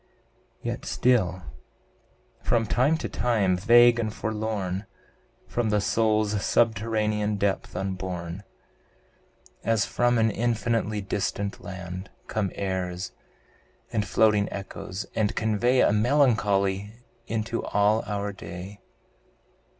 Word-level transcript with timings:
Yet 0.63 0.83
still, 0.85 1.43
from 2.41 2.65
time 2.65 2.97
to 2.97 3.07
time, 3.07 3.55
vague 3.55 3.99
and 3.99 4.11
forlorn, 4.11 4.87
From 5.47 5.69
the 5.69 5.79
soul's 5.79 6.43
subterranean 6.43 7.35
depth 7.35 7.75
upborne 7.75 8.41
As 9.63 9.85
from 9.85 10.17
an 10.17 10.31
infinitely 10.31 11.01
distant 11.01 11.63
land, 11.63 12.09
Come 12.25 12.51
airs, 12.55 13.11
and 13.93 14.03
floating 14.03 14.51
echoes, 14.51 15.05
and 15.13 15.35
convey 15.35 15.81
A 15.81 15.93
melancholy 15.93 16.93
into 17.27 17.63
all 17.63 18.01
our 18.07 18.33
day. 18.33 18.79